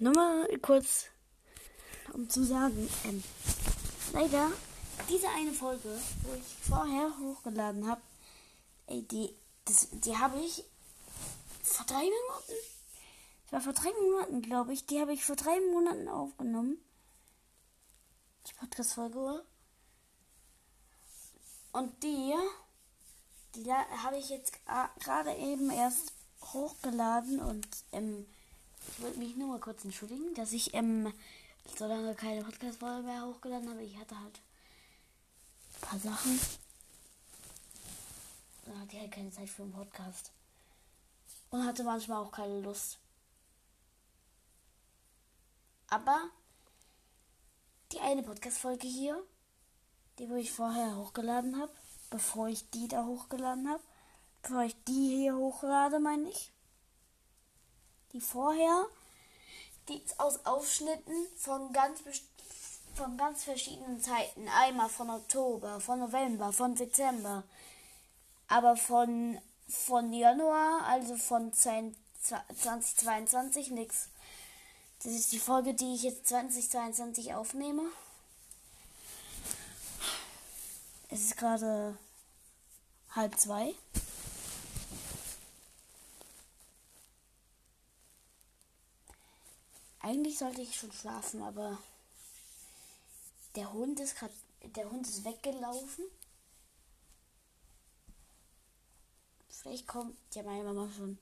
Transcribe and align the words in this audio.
Nur 0.00 0.14
mal 0.14 0.46
kurz, 0.58 1.06
um 2.12 2.30
zu 2.30 2.44
sagen, 2.44 2.88
ähm, 3.04 3.24
leider, 4.12 4.52
diese 5.08 5.28
eine 5.30 5.52
Folge, 5.52 6.00
wo 6.22 6.34
ich 6.34 6.68
vorher 6.68 7.12
hochgeladen 7.18 7.88
habe, 7.88 8.00
die, 8.88 9.34
die 9.92 10.16
habe 10.16 10.38
ich 10.38 10.64
vor 11.64 11.84
drei 11.86 12.04
Monaten, 12.04 12.52
das 13.50 13.52
war 13.52 13.60
vor 13.60 13.72
drei 13.72 13.90
Monaten, 14.00 14.42
glaube 14.42 14.72
ich, 14.72 14.86
die 14.86 15.00
habe 15.00 15.12
ich 15.12 15.24
vor 15.24 15.34
drei 15.34 15.58
Monaten 15.72 16.08
aufgenommen. 16.08 16.78
Die 18.46 18.54
Podcast-Folge. 18.54 19.44
Und 21.72 22.02
die, 22.04 22.34
die 23.56 23.72
habe 23.72 24.16
ich 24.16 24.28
jetzt 24.28 24.52
gerade 25.00 25.34
eben 25.34 25.70
erst 25.70 26.12
hochgeladen 26.52 27.40
und 27.40 27.66
ähm, 27.90 28.26
ich 28.88 29.02
wollte 29.02 29.18
mich 29.18 29.36
nur 29.36 29.48
mal 29.48 29.60
kurz 29.60 29.84
entschuldigen, 29.84 30.34
dass 30.34 30.52
ich 30.52 30.74
ähm, 30.74 31.12
so 31.76 31.86
lange 31.86 32.14
keine 32.14 32.42
Podcast-Folge 32.42 33.06
mehr 33.06 33.24
hochgeladen 33.24 33.68
habe. 33.68 33.82
Ich 33.82 33.96
hatte 33.98 34.18
halt 34.18 34.40
ein 35.74 35.80
paar 35.80 35.98
Sachen. 35.98 36.40
Da 38.64 38.78
hatte 38.78 38.96
ich 38.96 39.00
halt 39.00 39.12
keine 39.12 39.30
Zeit 39.30 39.48
für 39.48 39.62
einen 39.62 39.72
Podcast. 39.72 40.32
Und 41.50 41.64
hatte 41.64 41.84
manchmal 41.84 42.22
auch 42.22 42.32
keine 42.32 42.60
Lust. 42.60 42.98
Aber 45.88 46.30
die 47.92 48.00
eine 48.00 48.22
Podcast-Folge 48.22 48.86
hier, 48.86 49.22
die 50.18 50.28
wo 50.28 50.34
ich 50.34 50.52
vorher 50.52 50.96
hochgeladen 50.96 51.58
habe, 51.58 51.72
bevor 52.10 52.48
ich 52.48 52.68
die 52.70 52.88
da 52.88 53.06
hochgeladen 53.06 53.68
habe, 53.68 53.82
bevor 54.42 54.62
ich 54.64 54.76
die 54.84 55.16
hier 55.16 55.36
hochlade, 55.36 55.98
meine 55.98 56.28
ich. 56.28 56.52
Die 58.12 58.20
vorher, 58.20 58.86
die 59.88 59.98
ist 59.98 60.18
aus 60.18 60.44
Aufschnitten 60.46 61.26
von 61.36 61.72
ganz 61.72 62.02
von 62.98 63.16
ganz 63.16 63.44
verschiedenen 63.44 64.02
Zeiten. 64.02 64.48
Einmal 64.48 64.88
von 64.88 65.08
Oktober, 65.08 65.78
von 65.80 66.00
November, 66.00 66.52
von 66.52 66.74
Dezember. 66.74 67.44
Aber 68.48 68.76
von, 68.76 69.38
von 69.68 70.12
Januar, 70.12 70.82
also 70.84 71.16
von 71.16 71.52
2022 71.52 73.70
nichts. 73.70 74.08
Das 75.04 75.12
ist 75.12 75.30
die 75.30 75.38
Folge, 75.38 75.74
die 75.74 75.94
ich 75.94 76.02
jetzt 76.02 76.26
2022 76.26 77.34
aufnehme. 77.34 77.82
Es 81.08 81.20
ist 81.20 81.36
gerade 81.36 81.96
halb 83.14 83.38
zwei. 83.38 83.76
Eigentlich 90.08 90.38
sollte 90.38 90.62
ich 90.62 90.74
schon 90.74 90.90
schlafen, 90.90 91.42
aber 91.42 91.76
der 93.56 93.70
Hund 93.74 94.00
ist 94.00 94.16
gerade, 94.16 94.32
der 94.74 94.90
Hund 94.90 95.06
ist 95.06 95.22
weggelaufen. 95.22 96.02
Vielleicht 99.50 99.86
kommt 99.86 100.16
ja 100.32 100.42
meine 100.44 100.64
Mama 100.64 100.88
schon, 100.96 101.18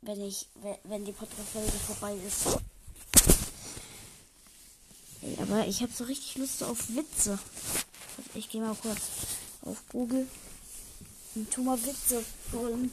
wenn 0.00 0.20
ich, 0.22 0.48
wenn 0.82 1.04
die 1.04 1.12
Podcast-Folge 1.12 1.70
vorbei 1.70 2.16
ist. 2.26 2.58
Hey, 5.20 5.38
aber 5.40 5.64
ich 5.68 5.82
habe 5.82 5.92
so 5.92 6.02
richtig 6.02 6.38
Lust 6.38 6.64
auf 6.64 6.88
Witze. 6.88 7.38
Ich 8.34 8.48
gehe 8.48 8.60
mal 8.60 8.74
kurz 8.74 9.02
auf 9.60 9.84
Google 9.88 10.26
und 11.36 11.48
tu 11.52 11.62
mal 11.62 11.80
Witze 11.80 12.24
holen. 12.52 12.92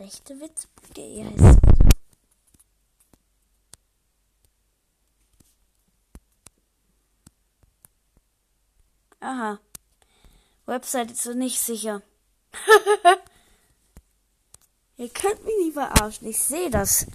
Rechtewitz.de 0.00 1.24
heißt 1.24 1.36
es, 1.36 1.42
oder? 1.42 1.88
Aha. 9.20 9.60
Website 10.64 11.10
ist 11.10 11.22
so 11.22 11.34
nicht 11.34 11.60
sicher. 11.60 12.00
Ihr 14.96 15.10
könnt 15.10 15.44
mich 15.44 15.54
nicht 15.58 15.74
verarschen. 15.74 16.28
Ich 16.28 16.38
sehe 16.38 16.70
das. 16.70 17.06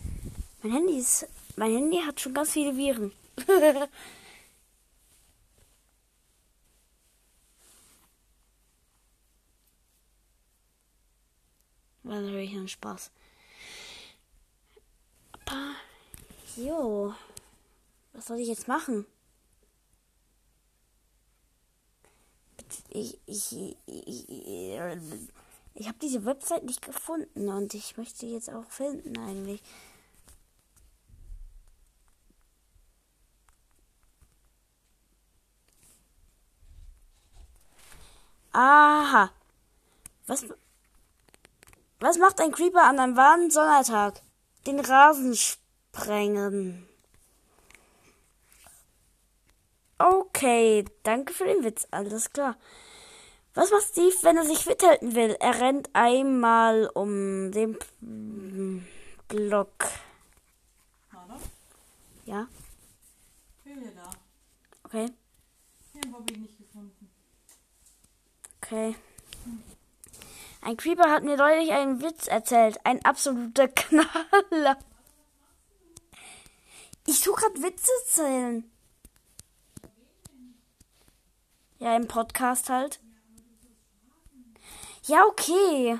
Mein 0.61 0.73
Handy 0.73 0.99
ist. 0.99 1.27
Mein 1.55 1.71
Handy 1.71 1.97
hat 2.05 2.21
schon 2.21 2.35
ganz 2.35 2.51
viele 2.51 2.77
Viren. 2.77 3.11
War 12.05 12.21
natürlich 12.21 12.53
ein 12.53 12.67
Spaß. 12.67 13.09
Aber, 15.33 15.75
jo. 16.55 17.15
Was 18.13 18.27
soll 18.27 18.37
ich 18.37 18.47
jetzt 18.47 18.67
machen? 18.67 19.07
Ich, 22.89 23.19
ich, 23.25 23.51
ich, 23.87 24.29
ich, 24.29 24.79
ich 25.73 25.87
habe 25.87 25.97
diese 25.99 26.25
Website 26.25 26.63
nicht 26.63 26.83
gefunden 26.83 27.49
und 27.49 27.73
ich 27.73 27.97
möchte 27.97 28.27
jetzt 28.27 28.51
auch 28.51 28.69
finden 28.69 29.17
eigentlich. 29.17 29.61
Aha. 38.53 39.31
Was, 40.27 40.45
was 41.99 42.17
macht 42.17 42.41
ein 42.41 42.51
Creeper 42.51 42.83
an 42.83 42.99
einem 42.99 43.15
warmen 43.15 43.51
Sommertag? 43.51 44.21
Den 44.65 44.79
Rasen 44.79 45.35
sprengen. 45.35 46.87
Okay, 49.97 50.85
danke 51.03 51.33
für 51.33 51.45
den 51.45 51.63
Witz, 51.63 51.87
alles 51.91 52.31
klar. 52.31 52.57
Was 53.53 53.71
macht 53.71 53.85
Steve, 53.85 54.15
wenn 54.23 54.35
er 54.35 54.45
sich 54.45 54.65
fit 54.65 54.83
halten 54.83 55.15
will? 55.15 55.37
Er 55.39 55.61
rennt 55.61 55.89
einmal 55.93 56.89
um 56.93 57.53
den 57.53 57.77
Block. 59.29 59.87
Hallo? 61.13 61.39
Ja? 62.25 62.47
Bin 63.63 63.79
wieder 63.79 63.91
da. 63.91 64.09
Okay. 64.83 65.09
Ich 65.93 66.01
habe 66.01 66.09
Bobby 66.09 66.37
nicht 66.37 66.57
gefunden. 66.57 67.09
Okay. 68.61 68.95
Ein 70.65 70.77
Creeper 70.77 71.11
hat 71.11 71.23
mir 71.23 71.37
neulich 71.37 71.71
einen 71.71 72.01
Witz 72.01 72.25
erzählt. 72.25 72.79
Ein 72.85 73.05
absoluter 73.05 73.67
Knaller. 73.75 74.79
Ich 77.05 77.19
suche 77.19 77.41
gerade 77.41 77.61
Witze 77.61 77.91
erzählen. 78.01 78.71
Ja, 81.77 81.95
im 81.95 82.07
Podcast 82.07 82.71
halt. 82.71 82.99
Ja, 85.03 85.25
okay. 85.25 85.99